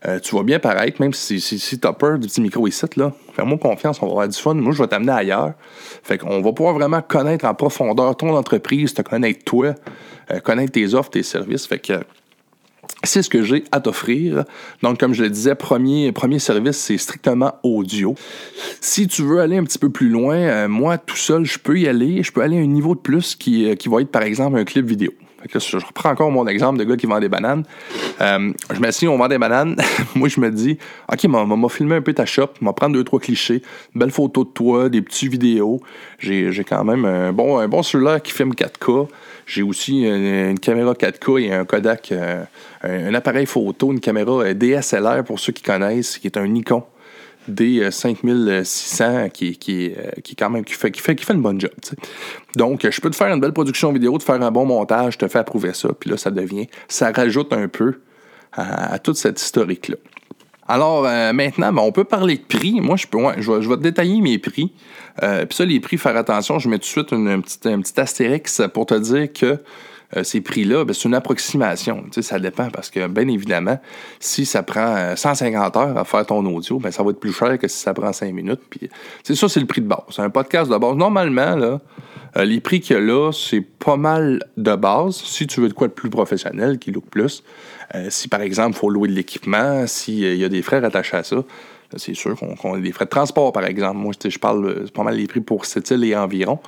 [0.06, 2.84] Euh, tu vas bien paraître, même si, tu as peur du petit micro ici.
[3.32, 4.54] Fais-moi confiance, on va avoir du fun.
[4.54, 5.54] Moi, je vais t'amener ailleurs.
[6.02, 9.74] Fait qu'on va pouvoir vraiment connaître en profondeur ton entreprise, te connaître toi,
[10.30, 11.66] euh, connaître tes offres, tes services.
[11.66, 11.94] Fait que
[13.06, 14.44] c'est ce que j'ai à t'offrir.
[14.82, 18.14] Donc, comme je le disais, premier, service, c'est strictement audio.
[18.80, 21.78] Si tu veux aller un petit peu plus loin, euh, moi, tout seul, je peux
[21.78, 22.22] y aller.
[22.22, 24.58] Je peux aller à un niveau de plus qui, euh, qui va être, par exemple,
[24.58, 25.12] un clip vidéo.
[25.54, 27.64] je reprends encore mon exemple de gars qui vend des bananes.
[28.20, 29.76] Euh, je m'assieds, on vend des bananes.
[30.14, 30.78] moi, je me dis,
[31.12, 33.62] OK, m'a filmer un peu ta shop, m'a prendre deux, trois clichés,
[33.94, 35.80] une belle photo de toi, des petits vidéos.
[36.18, 39.08] J'ai quand même un bon, un bon cellulaire qui filme 4K.
[39.46, 42.44] J'ai aussi une, caméra 4K et un Kodak, euh,
[42.82, 46.82] un, appareil photo, une caméra euh, DSLR pour ceux qui connaissent, qui est un Nikon
[47.48, 49.92] D5600 qui, qui,
[50.24, 51.70] qui, quand même, qui, fait, qui, fait, qui fait une bonne job.
[52.56, 55.28] Donc, je peux te faire une belle production vidéo, te faire un bon montage, te
[55.28, 58.00] fais approuver ça, puis là, ça devient, ça rajoute un peu
[58.52, 59.96] à toute cette historique-là.
[60.68, 62.80] Alors euh, maintenant, ben, on peut parler de prix.
[62.80, 64.72] Moi, je peux, je, vais, je, vais, te détailler mes prix.
[65.22, 67.40] Euh, puis ça, les prix, faire attention, je mets tout de suite un
[67.80, 69.58] petit astérix pour te dire que
[70.16, 72.04] euh, ces prix-là, ben, c'est une approximation.
[72.04, 73.78] Tu sais, ça dépend parce que, bien évidemment,
[74.20, 77.58] si ça prend 150 heures à faire ton audio, ben, ça va être plus cher
[77.58, 78.60] que si ça prend 5 minutes.
[78.70, 78.88] Puis,
[79.22, 80.02] ça, c'est le prix de base.
[80.10, 80.94] C'est un podcast de base.
[80.94, 81.80] Normalement, là,
[82.44, 85.16] les prix qu'il y a là, c'est pas mal de base.
[85.16, 87.42] Si tu veux de quoi de plus professionnel, qui look plus,
[87.94, 91.16] euh, si par exemple, il faut louer de l'équipement, s'il y a des frais attachés
[91.16, 91.36] à ça,
[91.96, 93.96] c'est sûr qu'on a des frais de transport, par exemple.
[93.98, 96.58] Moi, je parle pas mal des prix pour cette île et environ.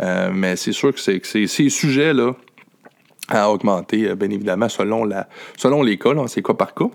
[0.00, 2.34] Euh, mais c'est sûr que c'est ces sujets-là
[3.28, 6.90] à augmenter, euh, bien évidemment, selon, la, selon les cas, c'est cas par cas.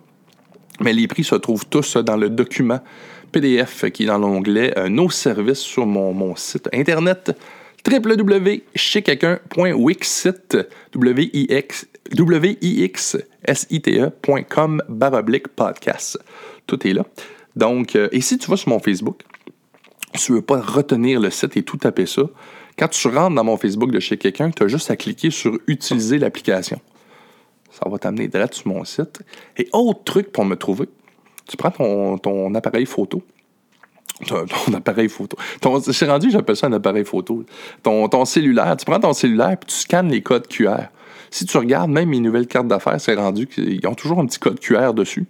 [0.82, 2.80] Mais les prix se trouvent tous dans le document
[3.32, 7.36] PDF qui est dans l'onglet Nos services sur mon, mon site internet
[7.88, 10.58] www.chequelqu'un.wixsite,
[10.94, 16.18] W-I-X, W-I-X-S-I-T-E.com baroblique podcast.
[16.68, 17.06] Tout est là.
[17.56, 19.22] Donc, euh, et si tu vas sur mon Facebook,
[20.14, 22.24] tu ne veux pas retenir le site et tout taper ça,
[22.80, 25.60] quand tu rentres dans mon Facebook de chez quelqu'un, tu as juste à cliquer sur
[25.68, 26.80] Utiliser l'application.
[27.70, 29.22] Ça va t'amener direct sur mon site.
[29.58, 30.88] Et autre truc pour me trouver,
[31.48, 31.72] tu prends
[32.18, 33.22] ton, appareil photo,
[34.28, 35.38] ton, appareil photo.
[35.92, 37.44] C'est rendu, j'appelle ça un appareil photo.
[37.84, 40.88] Ton, ton cellulaire, tu prends ton cellulaire et tu scannes les codes QR.
[41.32, 44.40] Si tu regardes même mes nouvelles cartes d'affaires, c'est rendu qu'ils ont toujours un petit
[44.40, 45.26] code QR dessus.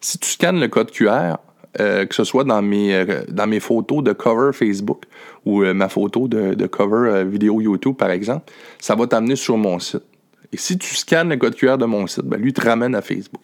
[0.00, 1.38] Si tu scannes le code QR,
[1.80, 5.04] euh, que ce soit dans mes, euh, dans mes photos de cover Facebook
[5.44, 9.78] ou euh, ma photo de, cover vidéo YouTube, par exemple, ça va t'amener sur mon
[9.78, 10.02] site.
[10.52, 13.02] Et si tu scannes le code QR de mon site, ben, lui te ramène à
[13.02, 13.42] Facebook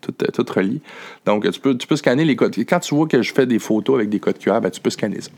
[0.00, 0.80] tout, tout relié.
[1.24, 2.54] Donc, tu peux, tu peux scanner les codes.
[2.56, 4.90] Quand tu vois que je fais des photos avec des codes QR, ben, tu peux
[4.90, 5.30] scanner ça.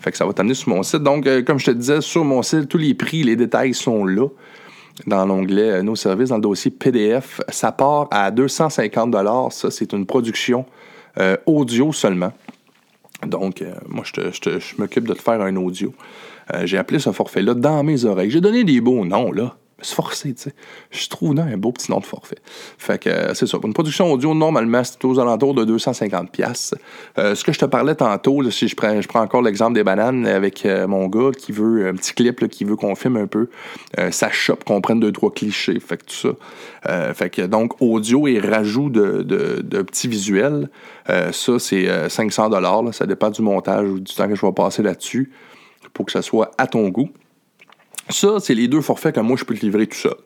[0.00, 1.02] Fait que ça va t'amener sur mon site.
[1.02, 4.28] Donc, comme je te disais, sur mon site, tous les prix, les détails sont là
[5.06, 7.40] dans l'onglet Nos services, dans le dossier PDF.
[7.48, 9.14] Ça part à 250
[9.52, 10.66] Ça, c'est une production
[11.46, 12.32] audio seulement.
[13.26, 15.92] Donc, moi, je, je m'occupe de te faire un audio.
[16.64, 18.30] J'ai appelé ce forfait-là dans mes oreilles.
[18.30, 19.56] J'ai donné des beaux noms, là.
[19.78, 20.54] Me forcé, tu sais.
[20.90, 22.38] Je trouve un beau petit nom de forfait.
[22.78, 23.58] Fait que euh, c'est ça.
[23.58, 26.74] Pour une production audio, normalement, c'est aux alentours de 250$.
[27.18, 29.84] Euh, ce que je te parlais tantôt, si je prends, je prends encore l'exemple des
[29.84, 33.26] bananes avec euh, mon gars qui veut un petit clip, qui veut qu'on filme un
[33.26, 33.48] peu,
[34.10, 35.78] ça chope, qu'on prenne deux, trois clichés.
[35.80, 36.34] Fait que tout
[36.84, 37.14] ça.
[37.14, 40.68] fait que donc, audio et rajout de, de, petits visuels,
[41.06, 42.92] ça, c'est 500$.
[42.92, 45.30] Ça dépend du montage ou du temps que je vais passer là-dessus
[45.92, 47.10] pour que ça soit à ton goût.
[48.10, 50.16] Ça, c'est les deux forfaits que moi, je peux te livrer tout seul.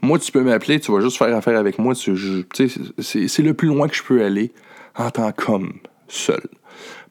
[0.00, 1.94] Moi, tu peux m'appeler, tu vas juste faire affaire avec moi.
[1.94, 4.52] c'est le plus loin que je peux aller
[4.96, 5.74] en tant qu'homme
[6.08, 6.42] seul.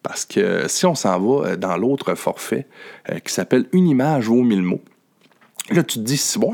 [0.03, 2.67] Parce que si on s'en va euh, dans l'autre forfait
[3.09, 4.81] euh, qui s'appelle Une image vaut mille mots,
[5.69, 6.53] là, tu te dis, c'est bon,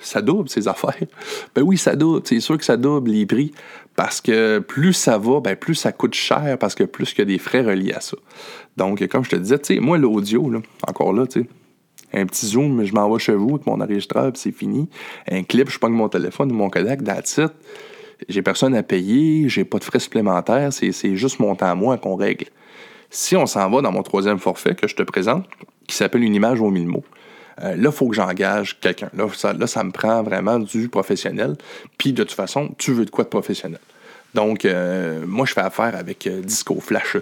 [0.00, 0.96] ça double ces affaires.
[1.54, 2.22] Ben oui, ça double.
[2.24, 3.52] C'est sûr que ça double les prix
[3.96, 7.22] parce que plus ça va, ben plus ça coûte cher parce que plus il y
[7.22, 8.16] a des frais reliés à ça.
[8.76, 10.50] Donc, comme je te disais, tu sais, moi, l'audio,
[10.86, 11.46] encore là, tu sais,
[12.14, 14.88] un petit zoom, je m'en vais chez vous mon enregistreur, puis c'est fini.
[15.30, 17.52] Un clip, je prends mon téléphone ou mon Kodak, that's it.
[18.28, 21.98] J'ai personne à payer, j'ai pas de frais supplémentaires, c'est juste mon temps à moi
[21.98, 22.46] qu'on règle.
[23.10, 25.46] Si on s'en va dans mon troisième forfait que je te présente,
[25.86, 27.04] qui s'appelle une image aux mille mots,
[27.62, 29.10] euh, là, il faut que j'engage quelqu'un.
[29.14, 31.56] Là ça, là, ça me prend vraiment du professionnel.
[31.98, 33.80] Puis, de toute façon, tu veux de quoi de professionnel?
[34.34, 37.16] Donc, euh, moi, je fais affaire avec euh, Disco Flash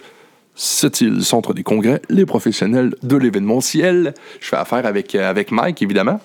[0.55, 4.15] c'est-il le centre des congrès, les professionnels de l'événementiel?
[4.41, 6.21] Je fais affaire avec, euh, Mike, évidemment.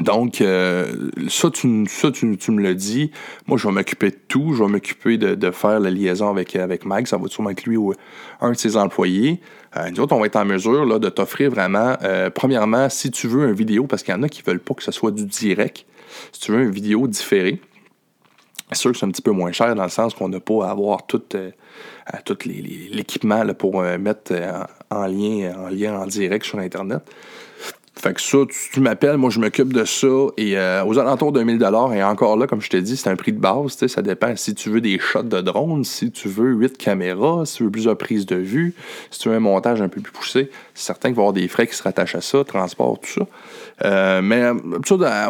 [0.00, 3.10] Donc, euh, ça, tu, me le dis.
[3.46, 4.52] Moi, je vais m'occuper de tout.
[4.52, 7.06] Je vais m'occuper de, faire la liaison avec, avec Mike.
[7.06, 7.94] Ça va sûrement être lui ou
[8.40, 9.40] un de ses employés.
[9.76, 11.96] Euh, nous autres, on va être en mesure de t'offrir vraiment,
[12.34, 14.74] premièrement, si tu veux une vidéo, parce qu'il y en a qui ne veulent pas
[14.74, 15.86] que ce soit du direct.
[16.32, 17.60] Si tu veux une vidéo différée,
[18.72, 20.66] c'est sûr que c'est un petit peu moins cher dans le sens qu'on n'a pas
[20.66, 21.50] à avoir tout, euh,
[22.24, 27.02] tout l'équipement pour euh, mettre euh, en, lien, en lien en direct sur Internet.
[27.98, 28.38] Fait que ça,
[28.72, 30.06] tu, m'appelles, moi je m'occupe de ça.
[30.36, 31.62] Et euh, aux alentours de 1000
[31.94, 33.78] et encore là, comme je t'ai dit, c'est un prix de base.
[33.86, 37.56] Ça dépend si tu veux des shots de drone, si tu veux 8 caméras, si
[37.56, 38.74] tu veux plusieurs prises de vue,
[39.10, 40.50] si tu veux un montage un peu plus poussé.
[40.74, 43.20] C'est certain qu'il va y avoir des frais qui se rattachent à ça, transport, tout
[43.20, 43.26] ça.
[43.84, 44.50] Euh, mais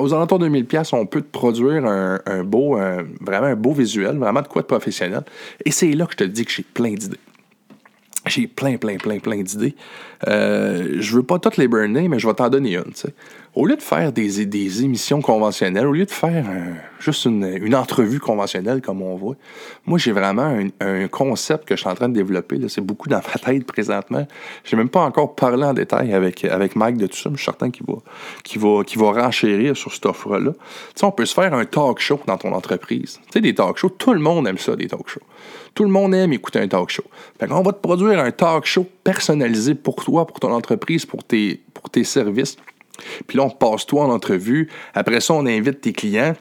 [0.01, 2.79] aux alentours de 1000 on peut te produire un, beau,
[3.21, 5.23] vraiment un beau visuel, vraiment de quoi de professionnel.
[5.65, 7.19] Et c'est là que je te dis que j'ai plein d'idées.
[8.27, 9.77] J'ai plein, plein, plein, plein d'idées.
[10.27, 12.93] Euh, je veux pas toutes les burner, mais je vais t'en donner une.
[13.55, 16.45] Au lieu de faire des, des, émissions conventionnelles, au lieu de faire
[16.99, 19.37] juste une, entrevue conventionnelle comme on voit,
[19.87, 22.59] moi j'ai vraiment un, concept que je suis en train de développer.
[22.69, 24.27] C'est beaucoup dans ma tête présentement.
[24.65, 27.37] Je n'ai même pas encore parlé en détail avec, avec Mike de tout ça, mais
[27.37, 30.53] je suis certain qu'il va, va, va renchérir sur cette offre-là.
[31.03, 33.21] on peut se faire un talk show dans ton entreprise.
[33.33, 35.21] Tu des talk shows, tout le monde aime ça, des talk shows.
[35.75, 37.05] Tout le monde aime écouter un talk show.
[37.51, 41.91] On va te produire un talk show personnalisé pour pour ton entreprise, pour tes, pour
[41.91, 42.57] tes services.
[43.27, 44.69] Puis là, on passe toi en entrevue.
[44.95, 46.35] Après ça, on invite tes clients.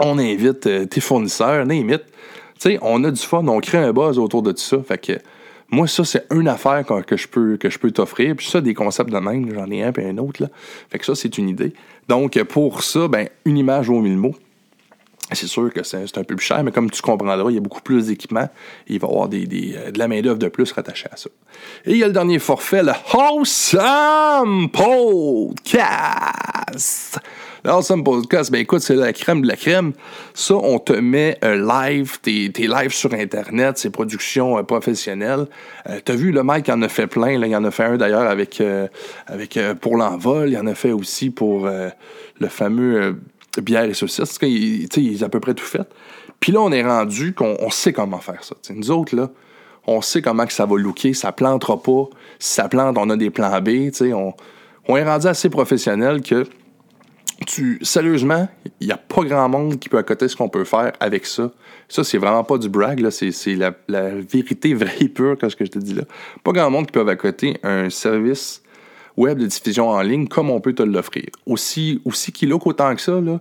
[0.00, 2.04] On invite euh, tes fournisseurs, invite.
[2.60, 4.78] Tu sais, on a du fun, on crée un buzz autour de tout ça.
[4.86, 5.18] Fait que
[5.70, 8.36] moi, ça, c'est une affaire que, je peux, que je peux t'offrir.
[8.36, 10.42] Puis ça, des concepts de même, j'en ai un puis un autre.
[10.42, 10.48] Là.
[10.90, 11.72] Fait que ça, c'est une idée.
[12.08, 14.36] Donc, pour ça, ben, une image vaut mille mots.
[15.32, 17.60] C'est sûr que c'est un peu plus cher, mais comme tu comprendras, il y a
[17.60, 18.50] beaucoup plus d'équipements.
[18.88, 21.30] Il va y avoir des, euh, de la main-d'œuvre de plus rattachée à ça.
[21.86, 26.04] Et il y a le dernier forfait, le Awesome Podcast.
[27.64, 29.94] Le Awesome Podcast, ben écoute, c'est la crème de la crème.
[30.34, 35.46] Ça, on te met un live, tes, tes lives sur Internet, c'est productions euh, professionnelles.
[35.88, 37.38] Euh, T'as vu, le Mike en a fait plein.
[37.38, 38.86] Là, il en a fait un d'ailleurs avec, euh,
[39.26, 40.50] avec pour l'envol.
[40.50, 43.16] Il en a fait aussi pour le fameux
[43.60, 44.38] bière et saucisses.
[44.42, 45.88] Il, il a à peu près tout fait.
[46.40, 48.54] Puis là, on est rendu qu'on sait comment faire ça.
[48.70, 49.30] nous autres, là,
[49.86, 52.08] on sait comment que ça va looker, ça plantera pas.
[52.38, 53.90] Si ça plante, on a des plans B.
[54.12, 54.32] On,
[54.88, 56.46] on est rendu assez professionnel que
[57.46, 58.48] tu, sérieusement,
[58.80, 61.50] il n'y a pas grand monde qui peut accoter ce qu'on peut faire avec ça.
[61.88, 65.56] Ça, c'est vraiment pas du brag, c'est la, la, vérité vraie et pure, que ce
[65.56, 66.02] que je te dis là.
[66.42, 68.62] Pas grand monde qui peut accoter un service
[69.16, 71.26] web de diffusion en ligne comme on peut te l'offrir.
[71.46, 73.40] Aussi, aussi qu'il a qu'autant que ça, là,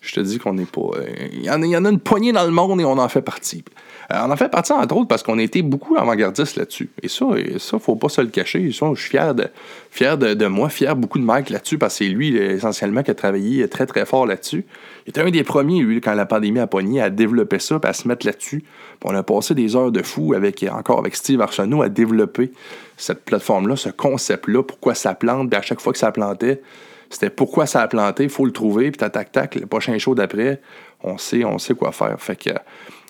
[0.00, 0.80] je te dis qu'on n'est pas.
[0.96, 3.62] Euh, il y, en a, une poignée dans le monde et on en fait partie.
[4.10, 6.88] Euh, on en fait partie, entre autres, parce qu'on a été beaucoup avant-gardistes là-dessus.
[7.02, 8.70] Et ça, il ça, faut pas se le cacher.
[8.70, 9.48] Je suis fier de,
[9.90, 13.14] fier de, moi, fier beaucoup de Mike là-dessus, parce que c'est lui, essentiellement, qui a
[13.14, 14.64] travaillé très, très fort là-dessus.
[15.06, 17.90] Il était un des premiers, lui, quand la pandémie a pogné, à développer ça, puis
[17.90, 18.64] à se mettre là-dessus.
[19.04, 22.52] On a passé des heures de fou avec, encore avec Steve Arsenault à développer
[22.96, 26.62] cette plateforme-là, ce concept-là, pourquoi ça plante, à chaque fois que ça plantait,
[27.10, 30.14] c'était pourquoi ça a planté, faut le trouver, puis tac, tac, tac, le prochain show
[30.14, 30.60] d'après,
[31.02, 32.20] on sait, on sait quoi faire.
[32.20, 32.50] Fait que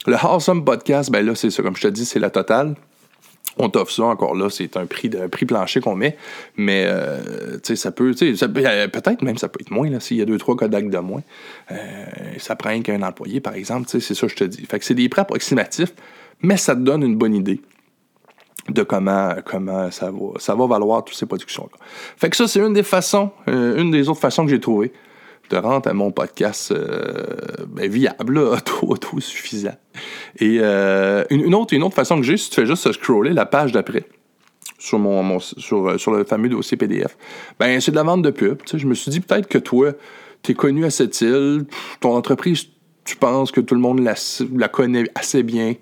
[0.06, 2.74] le Awesome Podcast, ben là, c'est ça, comme je te dis, c'est la totale.
[3.58, 6.16] on t'offre ça encore là, c'est un prix, de, prix plancher qu'on met,
[6.56, 10.38] mais euh, ça peut, sais, peut-être même ça peut être moins, s'il y a deux,
[10.38, 11.22] trois Kodak de moins.
[11.70, 11.76] Euh,
[12.38, 14.64] ça prend qu'un employé, par exemple, c'est ça que je te dis.
[14.64, 15.92] Fait que c'est des prix approximatifs,
[16.40, 17.60] mais ça te donne une bonne idée
[18.72, 21.84] de comment, comment ça, va, ça va valoir toutes ces productions-là.
[22.16, 24.92] Fait que ça, c'est une des façons, euh, une des autres façons que j'ai trouvées
[25.50, 26.72] de rendre à mon podcast
[27.68, 28.38] ben, viable,
[28.82, 29.74] auto-suffisant.
[30.38, 33.46] Et euh, une, autre, une autre façon que j'ai, si tu fais juste scroller la
[33.46, 34.04] page d'après
[34.78, 37.16] sur, mon, sur, sur, le fameux dossier PDF,
[37.58, 38.60] ben c'est de la vente de pub.
[38.72, 39.92] Je me suis dit peut-être que toi,
[40.42, 41.66] tu es connu à cette île,
[42.00, 42.66] ton entreprise,
[43.04, 45.74] tu penses que tout le monde la connaît assez bien.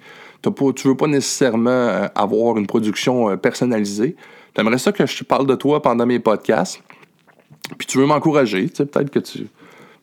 [0.43, 4.17] Tu ne veux pas nécessairement euh, avoir une production euh, personnalisée.
[4.55, 6.83] Tu aimerais ça que je te parle de toi pendant mes podcasts.
[7.77, 8.67] Puis tu veux m'encourager.
[8.69, 9.47] Peut-être que tu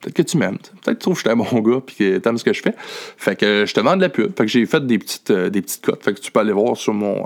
[0.00, 0.58] Peut-être que tu m'aimes.
[0.58, 2.52] Peut-être que tu trouves que je suis un bon gars puis que aimes ce que
[2.52, 2.74] je fais.
[3.16, 4.36] Fait que je te vends de la pub.
[4.36, 6.04] Fait que j'ai fait des petites, euh, des petites cotes.
[6.04, 7.24] Fait que tu peux aller voir sur mon,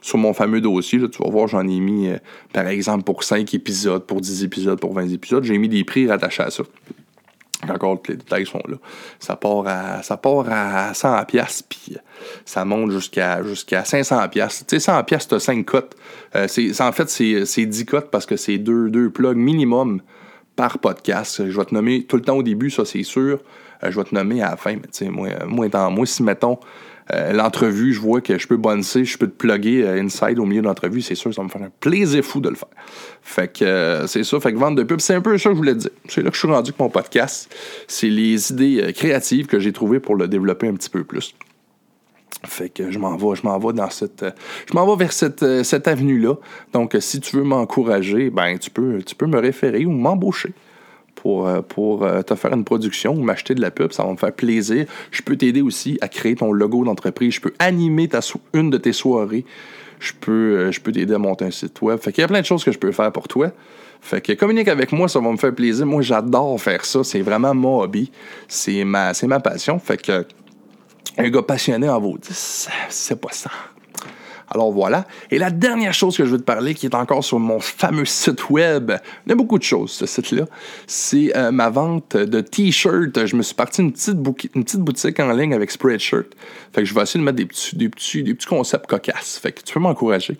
[0.00, 1.00] sur mon fameux dossier.
[1.00, 2.10] Là, tu vas voir, j'en ai mis,
[2.52, 5.42] par exemple, pour 5 épisodes, pour 10 épisodes, pour 20 épisodes.
[5.42, 6.62] J'ai mis des prix rattachés à ça.
[7.68, 8.76] Encore, les détails sont là.
[9.20, 11.96] Ça part à, ça part à 100 pièces puis
[12.44, 14.64] ça monte jusqu'à jusqu'à 500 pièces.
[14.66, 15.96] Tu sais, 100 pièces, tu as 5 cotes.
[16.34, 16.46] Euh,
[16.80, 20.02] en fait, c'est 10 cotes parce que c'est deux, deux plugs minimum
[20.56, 21.48] par podcast.
[21.48, 23.38] Je vais te nommer tout le temps au début, ça c'est sûr.
[23.84, 26.22] Euh, je vais te nommer à la fin, mais tu sais, moi, moi, moi, si
[26.22, 26.58] mettons
[27.12, 30.44] euh, l'entrevue, je vois que je peux boncer, je peux te plugger euh, inside au
[30.44, 32.68] milieu de l'entrevue, c'est sûr, ça va me faire un plaisir fou de le faire.
[33.22, 35.58] Fait que c'est ça, fait que vendre de pub, c'est un peu ça que je
[35.58, 35.90] voulais te dire.
[36.08, 37.54] C'est là que je suis rendu avec mon podcast.
[37.86, 41.34] C'est les idées créatives que j'ai trouvées pour le développer un petit peu plus.
[42.44, 44.24] Fait que je m'en vais, je m'en vais dans cette,
[44.68, 46.34] je m'en vais vers cette, cette avenue-là.
[46.72, 50.52] Donc, si tu veux m'encourager, ben tu peux, tu peux me référer ou m'embaucher
[51.22, 54.16] pour, pour euh, te faire une production ou m'acheter de la pub, ça va me
[54.16, 54.86] faire plaisir.
[55.12, 57.34] Je peux t'aider aussi à créer ton logo d'entreprise.
[57.34, 58.18] Je peux animer ta
[58.54, 59.44] une de tes soirées.
[60.00, 62.00] Je peux, euh, je peux t'aider à monter un site web.
[62.00, 63.52] Fait qu'il y a plein de choses que je peux faire pour toi.
[64.00, 65.86] Fait que communique avec moi, ça va me faire plaisir.
[65.86, 67.04] Moi, j'adore faire ça.
[67.04, 68.10] C'est vraiment mon hobby.
[68.48, 69.78] C'est ma, ma passion.
[69.78, 70.26] Fait que
[71.18, 72.18] un gars passionné en vaut
[72.88, 73.50] c'est pas ça.
[74.54, 75.06] Alors voilà.
[75.30, 78.04] Et la dernière chose que je veux te parler, qui est encore sur mon fameux
[78.04, 78.92] site web,
[79.26, 80.44] il y a beaucoup de choses, ce site-là,
[80.86, 83.26] c'est euh, ma vente de t-shirts.
[83.26, 84.18] Je me suis parti une petite,
[84.54, 86.26] une petite boutique en ligne avec Spreadshirt.
[86.72, 89.38] Fait que je vais essayer de mettre des petits, des petits, des petits concepts cocasses.
[89.38, 90.36] Fait que tu peux m'encourager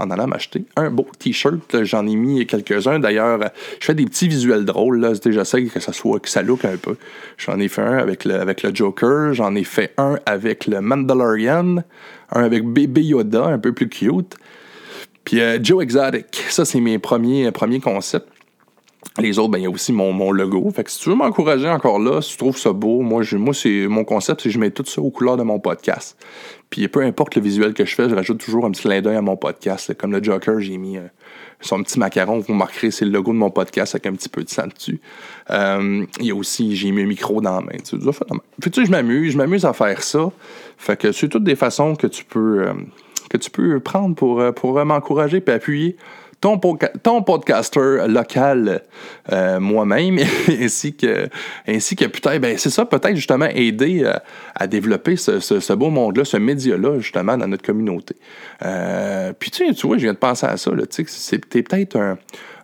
[0.00, 1.84] en allant m'acheter un beau t-shirt.
[1.84, 2.98] J'en ai mis quelques-uns.
[2.98, 3.38] D'ailleurs,
[3.78, 5.00] je fais des petits visuels drôles.
[5.00, 5.12] Là.
[5.24, 6.96] J'essaie que ça soit que ça look un peu.
[7.36, 9.34] J'en ai fait un avec le, avec le Joker.
[9.34, 11.76] J'en ai fait un avec le Mandalorian.
[12.32, 14.36] Un avec Baby Yoda, un peu plus cute.
[15.24, 16.44] Puis euh, Joe Exotic.
[16.48, 18.28] Ça, c'est mes premiers, premiers concepts.
[19.18, 20.70] Les autres, ben, il y a aussi mon, logo.
[20.70, 23.54] Fait que si tu veux m'encourager encore là, si tu trouves ça beau, moi, moi
[23.54, 26.16] c'est mon concept, c'est que je mets tout ça aux couleurs de mon podcast.
[26.68, 29.16] Puis peu importe le visuel que je fais, je rajoute toujours un petit clin d'œil
[29.16, 29.94] à mon podcast.
[29.94, 31.06] Comme le Joker, j'ai mis euh,
[31.60, 32.38] son petit macaron.
[32.38, 35.00] Vous remarquerez, c'est le logo de mon podcast avec un petit peu de sang dessus.
[35.50, 37.78] Euh, il y a aussi, j'ai mis un micro dans la main.
[37.84, 40.30] Tu sais, sais je m'amuse, je m'amuse à faire ça.
[40.78, 42.74] Fait que c'est toutes des façons que tu peux, euh,
[43.28, 45.96] que tu peux prendre pour, pour m'encourager et appuyer
[46.40, 46.58] ton,
[47.02, 48.82] ton podcaster local
[49.30, 51.28] euh, moi-même, ainsi que,
[51.68, 54.14] ainsi que peut-être, ben c'est ça, peut-être justement aider euh,
[54.54, 58.16] à développer ce, beau monde-là, ce média-là, justement, dans notre communauté.
[58.64, 61.46] Euh, puis tu sais, tu vois, je viens de penser à ça, tu sais, c'est
[61.46, 62.18] peut-être un,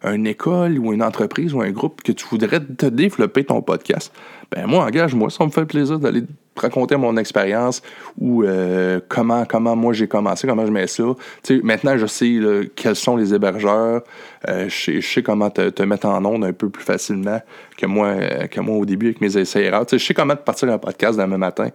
[0.06, 4.12] une école ou une entreprise ou un groupe que tu voudrais te développer ton podcast.
[4.50, 6.22] Ben moi, engage-moi, ça me fait plaisir d'aller
[6.56, 7.82] raconter mon expérience
[8.18, 11.04] ou euh, comment, comment moi j'ai commencé, comment je mets ça.
[11.62, 12.40] maintenant, je sais
[12.74, 14.02] quels sont les hébergeurs.
[14.48, 17.40] Euh, je, sais, comment te, mettre en onde un peu plus facilement
[17.76, 19.84] que moi, euh, que moi au début avec mes essais erreurs.
[19.90, 21.68] je sais comment te partir un podcast demain matin.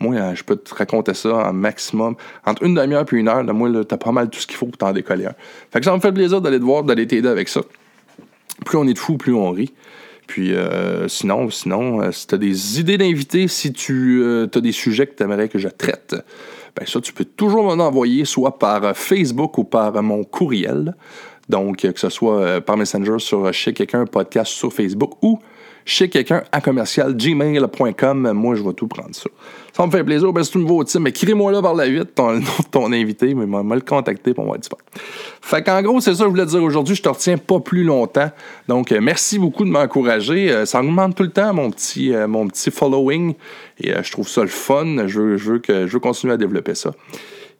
[0.00, 2.14] Moi, je peux te raconter ça en maximum.
[2.46, 4.66] Entre une demi-heure et une heure, de moi, t'as pas mal tout ce qu'il faut
[4.66, 5.34] pour t'en décoller un.
[5.72, 7.62] Fait que ça me fait plaisir d'aller te voir, d'aller t'aider avec ça.
[8.64, 9.72] Plus on est de fou, plus on rit.
[10.26, 14.60] Puis euh, sinon, sinon euh, si tu as des idées d'invités, si tu euh, as
[14.60, 16.14] des sujets que tu aimerais que je traite,
[16.76, 20.94] ben ça, tu peux toujours m'en envoyer soit par Facebook ou par mon courriel.
[21.48, 25.38] Donc, que ce soit par Messenger sur chez quelqu'un podcast sur Facebook ou
[25.88, 28.32] chez quelqu'un à commercial gmail.com.
[28.32, 29.30] Moi, je vais tout prendre ça.
[29.72, 30.30] Ça me fait plaisir.
[30.34, 31.02] Ben, c'est un nouveau team.
[31.02, 34.58] Mais écris-moi là par la vite ton, ton invité, mais m'a le contacter pour moi.
[35.40, 36.94] Fait qu'en gros, c'est ça que je voulais te dire aujourd'hui.
[36.94, 38.30] Je te retiens pas plus longtemps.
[38.68, 40.52] Donc, euh, merci beaucoup de m'encourager.
[40.52, 43.34] Euh, ça augmente tout le temps mon petit, euh, mon petit following.
[43.80, 45.06] Et je trouve ça le fun.
[45.06, 46.92] Je veux, que, je veux continuer à développer ça.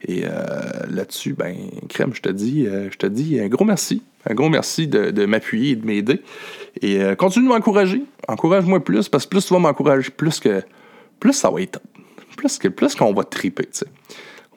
[0.07, 0.25] Et
[0.91, 1.57] là-dessus, ben,
[1.89, 4.03] Crème, je te dis, je te dis un gros merci.
[4.29, 6.21] Un gros merci de m'appuyer et de m'aider.
[6.83, 8.03] Et continue de m'encourager.
[8.29, 10.63] Encourage-moi plus, parce que plus tu vas m'encourager, plus que
[11.19, 11.81] plus ça va être
[12.37, 13.69] plus plus qu'on va triper.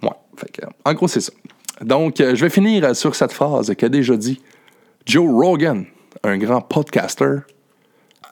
[0.03, 1.32] Ouais, fait que, en gros, c'est ça.
[1.82, 4.39] Donc, euh, je vais finir sur cette phrase qu'a déjà dit
[5.05, 5.86] Joe Rogan,
[6.24, 7.39] un grand podcaster.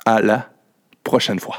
[0.05, 0.49] À la
[1.03, 1.57] prochaine fois.